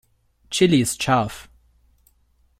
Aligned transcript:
Chili 0.49 0.79
ist 0.81 0.99
scharf. 1.03 1.47